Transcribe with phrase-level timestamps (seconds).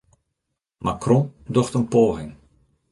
[0.85, 1.23] Macron
[1.53, 2.31] docht in poaging